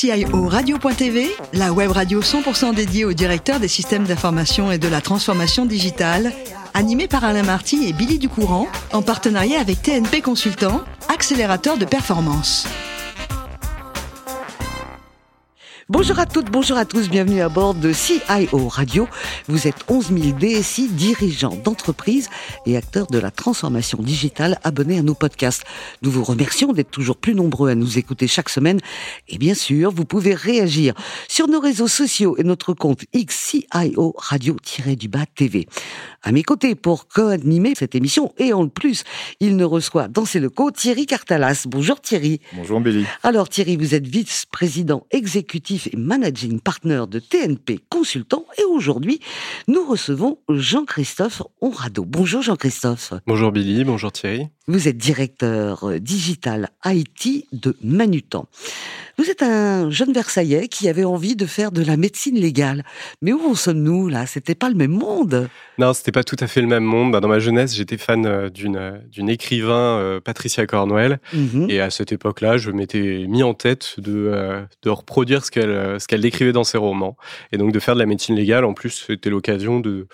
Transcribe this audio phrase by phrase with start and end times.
[0.00, 5.00] CIO Radio.tv, la web radio 100% dédiée au directeur des systèmes d'information et de la
[5.00, 6.32] transformation digitale,
[6.72, 10.82] animée par Alain Marty et Billy Ducourant, en partenariat avec TNP Consultant,
[11.12, 12.68] accélérateur de performance.
[15.90, 19.08] Bonjour à toutes, bonjour à tous, bienvenue à bord de CIO Radio.
[19.46, 22.28] Vous êtes 11 000 DSI, dirigeants d'entreprise
[22.66, 25.64] et acteurs de la transformation digitale abonnés à nos podcasts.
[26.02, 28.80] Nous vous remercions d'être toujours plus nombreux à nous écouter chaque semaine.
[29.28, 30.92] Et bien sûr, vous pouvez réagir
[31.26, 35.68] sur nos réseaux sociaux et notre compte XCIO Radio-du-Bas TV.
[36.22, 39.04] À mes côtés pour co-animer cette émission et en plus,
[39.40, 41.64] il ne reçoit dans ses locaux Thierry Cartalas.
[41.66, 42.42] Bonjour Thierry.
[42.52, 43.06] Bonjour Béli.
[43.22, 49.20] Alors Thierry, vous êtes vice-président exécutif et managing partner de TNP Consultant et aujourd'hui,
[49.68, 52.04] nous recevons Jean-Christophe Onrado.
[52.04, 53.14] Bonjour Jean-Christophe.
[53.26, 54.48] Bonjour Billy, bonjour Thierry.
[54.66, 58.46] Vous êtes directeur digital IT de Manutan.
[59.18, 62.84] Vous êtes un jeune Versaillais qui avait envie de faire de la médecine légale.
[63.20, 64.26] Mais où en sommes-nous là?
[64.26, 65.48] C'était pas le même monde.
[65.78, 67.10] Non, c'était pas tout à fait le même monde.
[67.10, 71.66] Bah, dans ma jeunesse, j'étais fan euh, d'une d'une écrivain euh, Patricia Cornwell, mhm.
[71.68, 76.00] et à cette époque-là, je m'étais mis en tête de euh, de reproduire ce qu'elle
[76.00, 77.16] ce qu'elle décrivait dans ses romans,
[77.50, 78.64] et donc de faire de la médecine légale.
[78.64, 80.06] En plus, c'était l'occasion de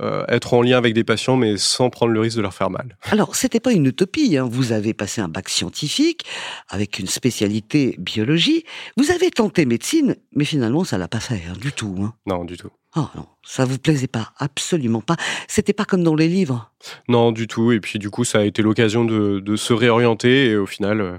[0.00, 2.70] euh, être en lien avec des patients, mais sans prendre le risque de leur faire
[2.70, 2.96] mal.
[3.10, 4.36] Alors, c'était pas une utopie.
[4.36, 4.48] Hein.
[4.50, 6.24] Vous avez passé un bac scientifique
[6.68, 8.64] avec une spécialité biologie.
[8.96, 11.96] Vous avez tenté médecine, mais finalement, ça l'a pas fait hein, du tout.
[12.00, 12.14] Hein.
[12.26, 12.70] Non, du tout.
[12.96, 15.16] Oh non, ça vous plaisait pas, absolument pas.
[15.46, 16.72] C'était pas comme dans les livres.
[17.08, 17.70] Non, du tout.
[17.70, 21.00] Et puis du coup, ça a été l'occasion de, de, se réorienter et au final,
[21.00, 21.16] euh,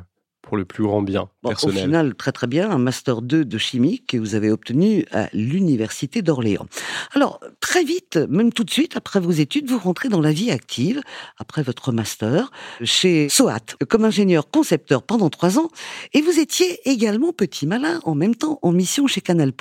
[0.52, 1.78] pour le plus grand bien personnel.
[1.78, 5.30] Au final, très très bien, un master 2 de chimie que vous avez obtenu à
[5.32, 6.68] l'université d'Orléans.
[7.14, 10.52] Alors, très vite, même tout de suite, après vos études, vous rentrez dans la vie
[10.52, 11.02] active,
[11.38, 12.52] après votre master,
[12.84, 15.70] chez SOAT, comme ingénieur concepteur pendant trois ans,
[16.12, 19.54] et vous étiez également petit malin en même temps en mission chez Canal+.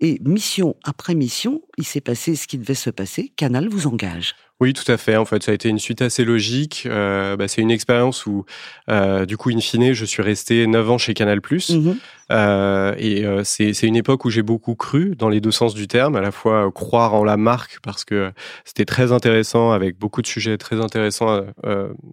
[0.00, 4.36] Et mission après mission, il s'est passé ce qui devait se passer, Canal vous engage.
[4.60, 5.16] Oui, tout à fait.
[5.16, 6.84] En fait, ça a été une suite assez logique.
[6.86, 8.44] Euh, bah, c'est une expérience où,
[8.90, 11.40] euh, du coup, in fine, je suis resté 9 ans chez Canal+.
[11.40, 11.92] Mmh
[12.30, 15.88] euh, et euh, c'est une époque où j'ai beaucoup cru dans les deux sens du
[15.88, 18.32] terme, à la fois croire en la marque parce que
[18.66, 21.40] c'était très intéressant avec beaucoup de sujets très intéressants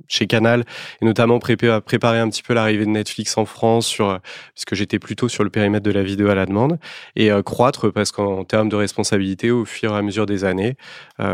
[0.07, 0.63] chez Canal
[1.01, 4.19] et notamment préparer, préparer un petit peu l'arrivée de Netflix en France sur
[4.53, 6.79] puisque j'étais plutôt sur le périmètre de la vidéo à la demande
[7.15, 10.77] et croître parce qu'en termes de responsabilité au fur et à mesure des années,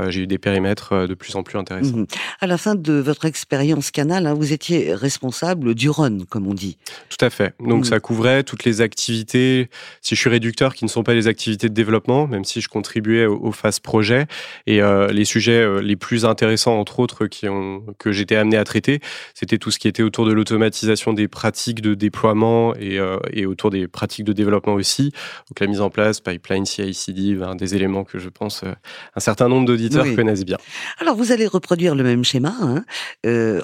[0.10, 1.98] j'ai eu des périmètres de plus en plus intéressants.
[1.98, 2.06] Mmh
[2.42, 6.56] à la fin de votre expérience Canal, hein, vous étiez responsable du run, comme on
[6.56, 6.78] dit.
[7.10, 7.54] Tout à fait.
[7.60, 7.86] Donc mmh.
[7.86, 9.70] ça couvrait toutes les activités,
[10.02, 12.68] si je suis réducteur, qui ne sont pas les activités de développement, même si je
[12.68, 14.26] contribuais aux, phases projet.
[14.66, 18.58] Et euh, les sujets euh, les plus intéressants, entre autres, qui ont, que j'étais amené
[18.58, 19.02] à traiter,
[19.36, 23.46] c'était tout ce qui était autour de l'automatisation des pratiques de déploiement et, euh, et,
[23.46, 25.12] autour des pratiques de développement aussi.
[25.50, 29.48] Donc la mise en place, pipeline, CI/CD, ben, des éléments que je pense un certain
[29.48, 30.58] nombre d'auditeurs connaissent bien.
[31.00, 32.56] Alors vous allez reproduire le même schéma.
[32.62, 32.84] Hein.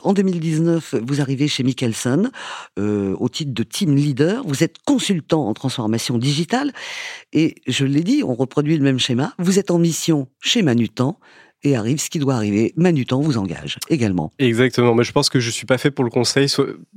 [0.03, 2.29] en 2019, vous arrivez chez Michelson
[2.77, 4.43] au titre de team leader.
[4.45, 6.71] Vous êtes consultant en transformation digitale.
[7.33, 9.33] Et je l'ai dit, on reproduit le même schéma.
[9.39, 11.19] Vous êtes en mission chez Manutan
[11.63, 12.73] et arrive ce qui doit arriver.
[12.75, 14.31] Manutan vous engage également.
[14.39, 14.93] Exactement.
[14.93, 16.47] Mais je pense que je suis pas fait pour le conseil.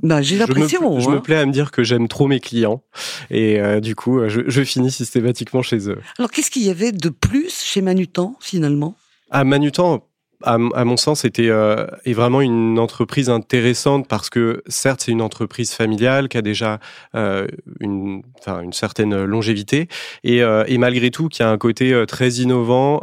[0.03, 1.01] Bah, j'ai l'impression.
[1.01, 1.21] Je, me, hein.
[1.21, 2.83] plais à me dire que j'aime trop mes clients
[3.31, 5.99] et euh, du coup, je, je, finis systématiquement chez eux.
[6.19, 8.97] Alors, qu'est-ce qu'il y avait de plus chez Manutan finalement?
[9.31, 10.07] À Manutan,
[10.43, 15.23] à, mon sens, était euh, est vraiment une entreprise intéressante parce que certes, c'est une
[15.23, 16.81] entreprise familiale qui a déjà
[17.15, 17.47] euh,
[17.81, 19.89] une, une certaine longévité
[20.25, 23.03] et, euh, et malgré tout qui a un côté très innovant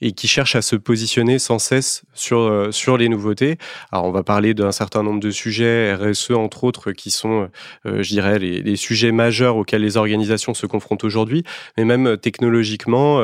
[0.00, 3.58] et qui cherche à se positionner sans cesse sur sur les nouveautés.
[3.92, 7.48] Alors, on va parler d'un certain nombre de sujets RSE entre autres qui sont,
[7.84, 11.44] je dirais, les, les, sujets majeurs auxquels les organisations se confrontent aujourd'hui,
[11.76, 13.20] mais même technologiquement,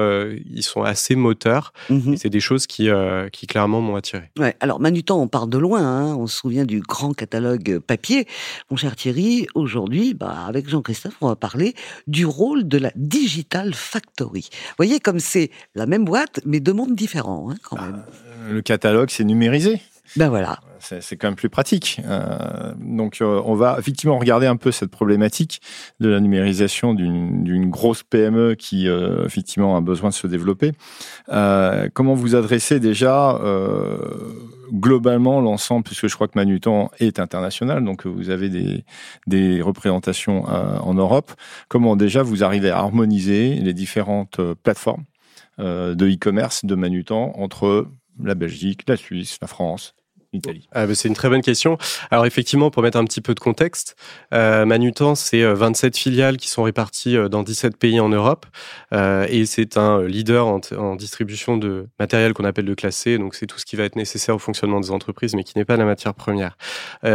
[0.51, 1.73] ils sont assez moteurs.
[1.91, 2.89] Mmh c'est des choses qui
[3.36, 4.31] qui clairement m'ont attiré.
[4.39, 6.17] Ouais, alors Manutan, on part de loin, hein.
[6.17, 8.27] on se souvient du grand catalogue papier.
[8.71, 11.75] Mon cher Thierry, aujourd'hui, bah, avec Jean-Christophe, on va parler
[12.07, 14.49] du rôle de la Digital Factory.
[14.51, 17.93] Vous voyez comme c'est la même boîte, mais deux mondes différents hein, quand même.
[17.93, 18.07] Bah,
[18.49, 19.81] le catalogue, c'est numérisé.
[20.15, 22.01] Ben voilà c'est quand même plus pratique.
[22.05, 25.61] Euh, donc, euh, on va effectivement regarder un peu cette problématique
[26.01, 30.73] de la numérisation d'une grosse PME qui euh, effectivement a besoin de se développer.
[31.95, 33.39] comment vous adressez déjà
[34.73, 38.85] globalement l'ensemble, puisque je crois que Manutan est international, donc vous avez des,
[39.27, 41.33] des représentations en Europe.
[41.69, 45.05] Comment déjà vous arrivez à harmoniser les différentes plateformes
[45.59, 47.89] de e-commerce de Manutan entre
[48.23, 49.96] la Belgique, la Suisse, la France
[50.73, 51.79] ah, bah, C'est une très bonne question.
[52.11, 53.97] Alors effectivement, pour mettre un petit peu de contexte,
[54.33, 58.47] euh, Manutan, c'est 27 euh, filiales qui sont réparties euh, dans 17 pays en Europe
[58.93, 63.47] et c'est un leader en, distribution de matériel qu'on appelle de classe C, donc c'est
[63.47, 65.85] tout ce qui va être nécessaire au fonctionnement des entreprises mais qui n'est pas la
[65.85, 66.57] matière première.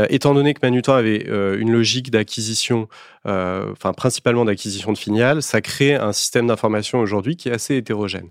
[0.10, 2.88] Étant donné que Manutan avait une logique d'acquisition,
[3.26, 8.30] enfin principalement d'acquisition de filiales, ça crée un système d'information aujourd'hui qui est assez hétérogène.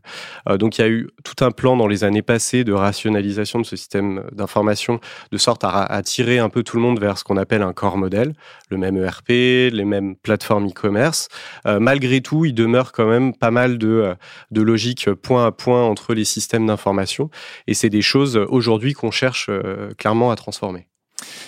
[0.58, 3.66] donc il y a eu tout un plan dans les années passées de rationalisation de
[3.66, 5.00] ce système d'information
[5.30, 7.96] de sorte à attirer un peu tout le monde vers ce qu'on appelle un corps
[7.96, 8.34] modèle,
[8.70, 11.28] le même ERP, les mêmes plateformes e-commerce.
[11.66, 14.14] Euh, malgré tout, il demeure quand même pas mal de, euh,
[14.50, 17.30] de logique point à point entre les systèmes d'information
[17.66, 20.89] et c'est des choses aujourd'hui qu'on cherche euh, clairement à transformer.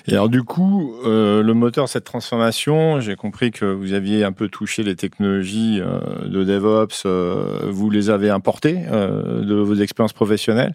[0.07, 4.25] Et alors du coup, euh, le moteur de cette transformation, j'ai compris que vous aviez
[4.25, 9.77] un peu touché les technologies euh, de DevOps, euh, vous les avez importées de vos
[9.77, 10.75] expériences professionnelles.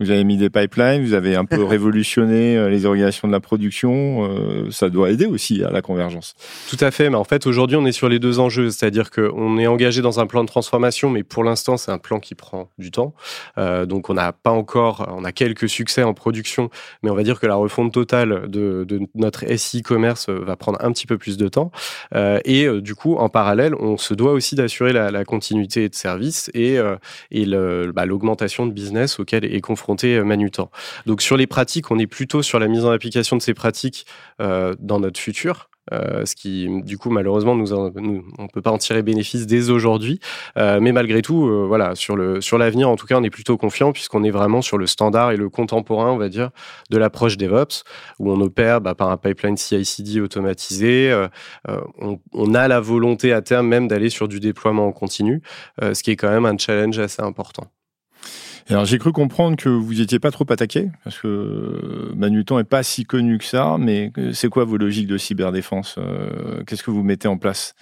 [0.00, 3.40] Vous avez mis des pipelines, vous avez un peu révolutionné euh, les organisations de la
[3.40, 4.28] production.
[4.28, 6.34] Euh, ça doit aider aussi à la convergence.
[6.68, 7.10] Tout à fait.
[7.10, 8.70] Mais en fait, aujourd'hui, on est sur les deux enjeux.
[8.70, 12.18] C'est-à-dire qu'on est engagé dans un plan de transformation, mais pour l'instant, c'est un plan
[12.18, 13.14] qui prend du temps.
[13.58, 16.70] Euh, donc, on n'a pas encore, on a quelques succès en production,
[17.02, 20.78] mais on va dire que la refonte totale de, de notre SI commerce va prendre
[20.82, 21.70] un petit peu plus de temps.
[22.14, 25.94] Euh, et du coup, en parallèle, on se doit aussi d'assurer la, la, continuité de
[25.94, 26.78] service et,
[27.30, 30.70] et bah, l'augmentation bah, de business auquel est confronté euh, Manutan.
[31.04, 34.06] Donc sur les pratiques, on est plutôt sur la mise en application de ces pratiques
[34.40, 35.68] euh, dans notre futur.
[35.92, 37.74] Euh, ce qui, du coup, malheureusement, nous,
[38.38, 40.18] on peut pas en tirer bénéfice dès aujourd'hui.
[40.56, 43.92] Mais malgré tout, voilà, sur le sur l'avenir, en tout cas, on est plutôt confiant
[43.92, 46.50] puisqu'on est vraiment sur le standard et le contemporain, on va dire,
[46.88, 47.84] de l'approche DevOps,
[48.18, 51.12] où on opère bah, par un pipeline CI/CD automatisé.
[51.68, 55.42] On, a la volonté à terme même d'aller sur du déploiement en continu,
[55.82, 57.66] ce qui est quand même un challenge assez important.
[58.70, 62.82] Alors j'ai cru comprendre que vous n'étiez pas trop attaqué, parce que Manutan est pas
[62.82, 67.02] si connu que ça, mais c'est quoi vos logiques de cyberdéfense euh, Qu'est-ce que vous
[67.02, 67.74] mettez en place?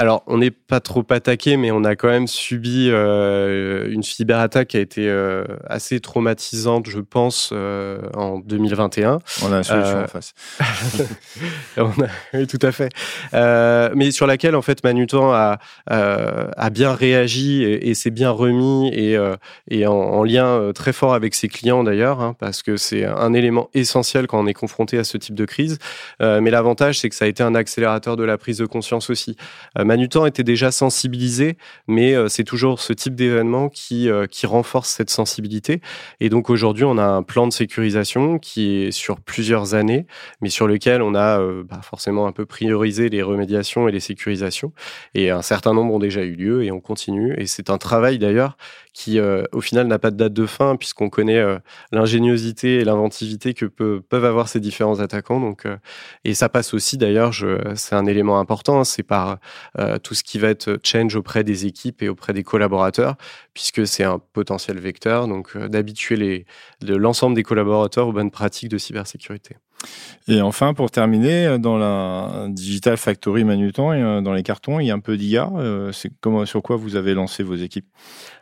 [0.00, 4.68] Alors, on n'est pas trop attaqué, mais on a quand même subi euh, une cyberattaque
[4.68, 9.18] qui a été euh, assez traumatisante, je pense, euh, en 2021.
[9.42, 10.32] On a un solution en face.
[11.76, 12.88] on a, oui, tout à fait.
[13.94, 18.88] mais sur laquelle, en fait, Manutan a, a bien réagi et, et s'est bien remis
[18.94, 19.18] et,
[19.68, 23.34] et en, en, lien très fort avec ses clients d'ailleurs, hein, parce que c'est un
[23.34, 25.78] élément essentiel quand on est confronté à ce type de crise.
[26.20, 29.36] mais l'avantage, c'est que ça a été un accélérateur de la prise de conscience aussi.
[29.90, 31.56] Manutan était déjà sensibilisé,
[31.88, 35.80] mais euh, c'est toujours ce type d'événement qui, euh, qui renforce cette sensibilité.
[36.20, 40.06] Et donc aujourd'hui, on a un plan de sécurisation qui est sur plusieurs années,
[40.42, 43.98] mais sur lequel on a euh, bah, forcément un peu priorisé les remédiations et les
[43.98, 44.72] sécurisations.
[45.14, 47.34] Et un certain nombre ont déjà eu lieu et on continue.
[47.36, 48.56] Et c'est un travail d'ailleurs
[48.92, 51.40] qui au final n'a pas de date de fin puisqu'on connaît
[51.92, 55.38] l'ingéniosité et l'inventivité que peuvent avoir ces différents attaquants.
[55.40, 55.64] Donc,
[56.24, 57.32] et ça passe aussi d'ailleurs,
[57.76, 59.38] c'est un élément important, hein, c'est par
[60.02, 63.16] tout ce qui va être change auprès des équipes et auprès des collaborateurs,
[63.54, 65.28] puisque c'est un potentiel vecteur.
[65.28, 66.46] Donc d'habituer
[66.82, 69.56] l'ensemble des collaborateurs aux bonnes pratiques de cybersécurité.
[70.28, 74.94] Et enfin, pour terminer, dans la Digital Factory Manutan, dans les cartons, il y a
[74.94, 75.50] un peu d'IA.
[75.92, 76.10] C'est
[76.44, 77.86] sur quoi vous avez lancé vos équipes?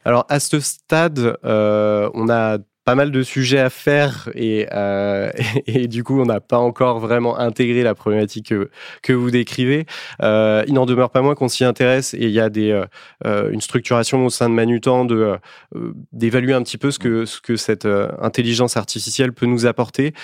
[0.05, 5.31] Alors, à ce stade, euh, on a pas mal de sujets à faire et, euh,
[5.67, 8.71] et, du coup on n'a pas encore vraiment intégré la problématique que,
[9.03, 9.85] que vous décrivez.
[10.23, 12.87] Euh, il n'en demeure pas moins qu'on s'y intéresse et il y a des, euh,
[13.27, 17.27] euh une structuration au sein de Manutan de euh, d'évaluer un petit peu ce que,
[17.27, 20.15] ce que cette euh, intelligence artificielle peut nous apporter.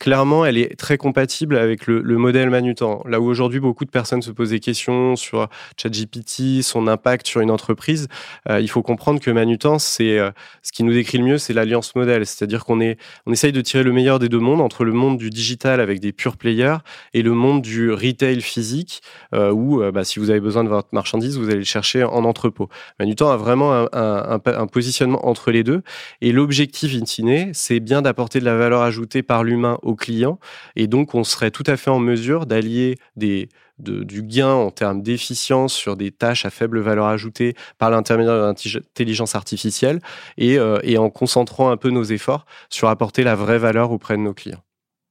[0.00, 3.04] Clairement, elle est très compatible avec le, le modèle Manutan.
[3.06, 7.40] Là où aujourd'hui beaucoup de personnes se posent des questions sur ChatGPT, son impact sur
[7.40, 8.08] une entreprise,
[8.48, 10.18] il faut comprendre que Manutan, c'est
[10.62, 12.80] ce qui nous décrit le mieux, c'est la alliance modèle, c'est-à-dire qu'on
[13.26, 16.00] on essaye de tirer le meilleur des deux mondes entre le monde du digital avec
[16.00, 16.78] des pure players
[17.14, 19.02] et le monde du retail physique
[19.34, 22.02] euh, où, euh, bah, si vous avez besoin de votre marchandise, vous allez le chercher
[22.02, 22.68] en entrepôt.
[22.98, 25.82] Manutan a vraiment un, positionnement entre les deux
[26.20, 30.38] et l'objectif in c'est bien d'apporter de la valeur ajoutée par l'humain client
[30.76, 35.72] et donc on serait tout à fait en mesure d'allier du gain en termes d'efficience
[35.72, 40.00] sur des tâches à faible valeur ajoutée par l'intermédiaire de l'intelligence artificielle
[40.36, 44.16] et, euh, et en concentrant un peu nos efforts sur apporter la vraie valeur auprès
[44.16, 44.62] de nos clients.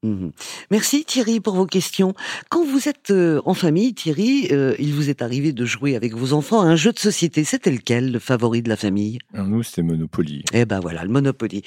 [0.01, 0.29] Mmh
[0.71, 2.13] Merci Thierry pour vos questions.
[2.49, 6.13] Quand vous êtes euh, en famille, Thierry, euh, il vous est arrivé de jouer avec
[6.13, 7.43] vos enfants à un jeu de société.
[7.43, 9.19] C'était lequel, le favori de la famille?
[9.33, 10.45] Nous, c'était Monopoly.
[10.53, 11.63] Eh ben voilà, le Monopoly.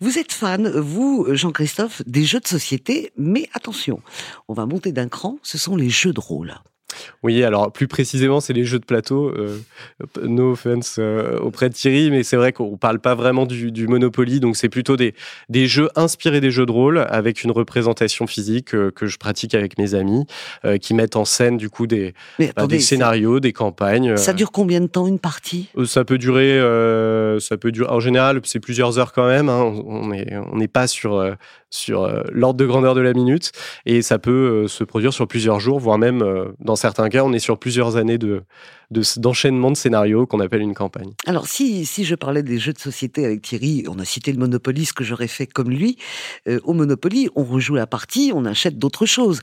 [0.00, 4.00] Vous êtes fan, vous, Jean-Christophe, des jeux de société, mais attention,
[4.48, 6.54] on va monter d'un cran, ce sont les jeux de rôle.
[7.22, 9.28] Oui, alors plus précisément, c'est les jeux de plateau.
[9.28, 9.58] Euh,
[10.22, 14.40] no offense euh, auprès de Thierry, mais c'est vrai qu'on parle pas vraiment du, Monopoly,
[14.40, 15.14] donc c'est plutôt des,
[15.48, 19.54] des jeux inspirés des jeux de rôle avec une représentation physique euh, que je pratique
[19.54, 20.24] avec mes amis,
[20.80, 24.16] qui mettent en scène du coup des, bah, des scénarios, des campagnes.
[24.16, 25.68] Ça dure combien de temps une partie?
[25.84, 26.58] Ça peut durer,
[27.40, 27.90] ça peut durer.
[27.90, 29.48] En général, c'est plusieurs heures quand même.
[29.48, 29.62] Hein.
[29.86, 31.36] On n'est on n'est pas sur
[31.70, 33.52] sur l'ordre de grandeur de la minute
[33.84, 36.24] et ça peut se produire sur plusieurs jours, voire même
[36.60, 38.42] dans certains cas, on est sur plusieurs années de,
[38.90, 41.12] d'enchaînement de, scénarios qu'on appelle une campagne.
[41.26, 44.38] Alors, si, si je parlais des jeux de société avec Thierry, on a cité le
[44.38, 45.98] Monopoly, ce que j'aurais fait comme lui.
[46.48, 49.40] Euh, au Monopoly, on rejoue la partie, on achète d'autres choses.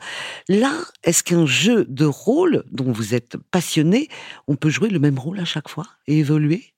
[0.50, 4.08] Là, est-ce qu'un jeu de rôle dont vous êtes passionné,
[4.48, 6.74] on peut jouer le même rôle à chaque fois et évoluer?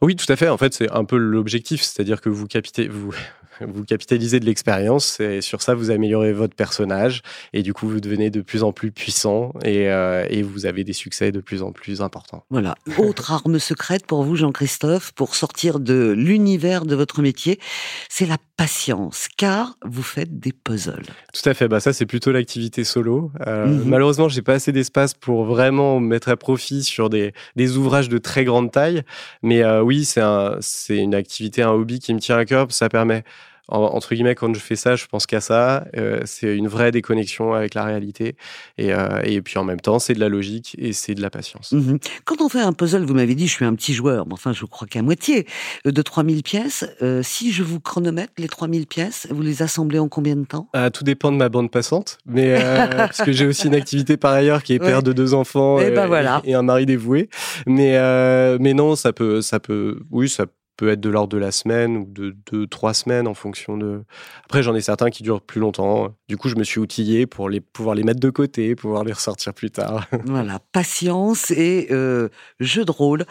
[0.00, 0.48] Oui, tout à fait.
[0.48, 3.14] En fait, c'est un peu l'objectif, c'est-à-dire que vous, capitez, vous,
[3.60, 8.00] vous capitalisez de l'expérience et sur ça, vous améliorez votre personnage et du coup, vous
[8.00, 11.62] devenez de plus en plus puissant et, euh, et vous avez des succès de plus
[11.62, 12.44] en plus importants.
[12.50, 12.74] Voilà.
[12.98, 17.58] Autre arme secrète pour vous, Jean-Christophe, pour sortir de l'univers de votre métier,
[18.08, 21.06] c'est la patience, car vous faites des puzzles.
[21.32, 21.68] Tout à fait.
[21.68, 23.32] Bah, ça, c'est plutôt l'activité solo.
[23.46, 23.88] Euh, mhm.
[23.88, 28.18] Malheureusement, j'ai pas assez d'espace pour vraiment mettre à profit sur des, des ouvrages de
[28.18, 29.02] très grande taille.
[29.42, 30.58] Mais euh, oui, c'est un,
[30.88, 32.66] une activité, un hobby qui me tient à cœur.
[32.70, 33.24] Ça permet
[33.68, 35.86] entre guillemets, quand je fais ça, je pense qu'à ça.
[35.96, 38.36] Euh, c'est une vraie déconnexion avec la réalité.
[38.78, 41.30] Et, euh, et puis en même temps, c'est de la logique et c'est de la
[41.30, 41.72] patience.
[41.72, 41.98] Mhm.
[42.24, 44.52] Quand on fait un puzzle, vous m'avez dit, je suis un petit joueur, mais enfin,
[44.52, 45.46] je crois qu'à moitié,
[45.86, 46.84] euh, de 3000 pièces.
[47.22, 50.68] si je vous chronomètre les 3000 pièces, vous les assemblez en combien de temps?
[50.72, 52.18] Ah, Tout dépend de ma bande passante.
[52.26, 52.54] Mais
[52.96, 55.90] parce que j'ai aussi une activité par ailleurs qui est père de deux enfants et,
[55.90, 56.42] ben voilà.
[56.44, 57.28] et, un mari dévoué.
[57.66, 57.98] Mais,
[58.58, 60.52] mais non, ça peut, ça peut, oui, ça peut
[60.82, 64.04] être de l'ordre de la semaine ou de deux, trois semaines en fonction de.
[64.44, 66.14] Après, j'en ai certains qui durent plus longtemps.
[66.28, 69.12] Du coup, je me suis outillé pour les, pouvoir les mettre de côté, pouvoir les
[69.12, 70.06] ressortir plus tard.
[70.24, 72.28] Voilà, patience et euh,
[72.60, 73.24] jeu de rôle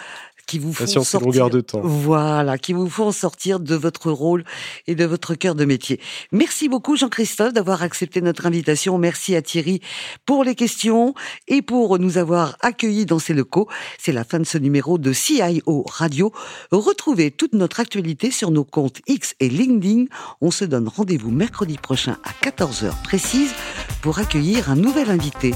[0.48, 1.82] qui vous font sortir, de temps.
[1.84, 4.44] Voilà, qui vous font sortir de votre rôle
[4.88, 6.00] et de votre cœur de métier.
[6.32, 8.98] Merci beaucoup Jean-Christophe d'avoir accepté notre invitation.
[8.98, 9.82] Merci à Thierry
[10.26, 11.14] pour les questions
[11.48, 13.68] et pour nous avoir accueillis dans ses locaux.
[13.98, 16.32] C'est la fin de ce numéro de CIO Radio.
[16.72, 20.06] Retrouvez toute notre actualité sur nos comptes X et LinkedIn.
[20.42, 23.54] On se donne rendez-vous mercredi prochain à 14h précise
[24.02, 25.54] pour accueillir un nouvel invité.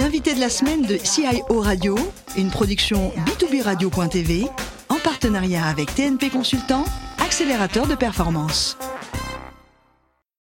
[0.00, 1.96] L'invité de la semaine de CIO Radio,
[2.36, 4.48] une production B2B Radio.tv
[4.88, 6.84] en partenariat avec TNP Consultant,
[7.24, 8.76] accélérateur de performance.